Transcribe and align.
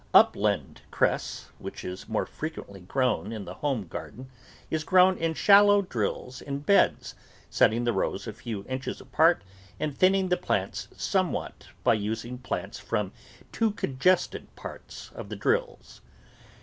Upland 0.15 0.81
cress, 0.89 1.51
which 1.59 1.83
is 1.85 2.09
more 2.09 2.25
frequently 2.25 2.79
grown 2.79 3.31
in 3.31 3.45
the 3.45 3.53
home 3.53 3.85
garden, 3.85 4.31
is 4.71 4.83
grown 4.83 5.15
in 5.15 5.35
shallow 5.35 5.83
drills 5.83 6.41
in 6.41 6.57
beds, 6.61 7.13
setting 7.51 7.83
the 7.83 7.93
rows 7.93 8.25
a 8.25 8.33
few 8.33 8.65
inches 8.67 8.99
apart 8.99 9.43
and 9.79 9.95
thin 9.95 10.13
ning 10.13 10.29
the 10.29 10.37
plants 10.37 10.87
somewhat 10.97 11.67
by 11.83 11.93
using 11.93 12.39
plants 12.39 12.79
from 12.79 13.11
too 13.51 13.69
congested 13.73 14.55
parts 14.55 15.11
of 15.13 15.29
the 15.29 15.35
drills. 15.35 16.01